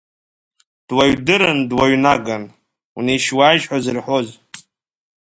Дуаҩ-дырын 0.87 1.59
дуаҩ-наган, 1.69 2.43
унеишь-уааишь 2.97 3.65
ҳәа 3.69 3.79
зарҳәоз. 3.83 4.27